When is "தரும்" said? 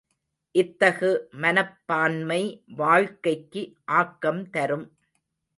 4.49-4.87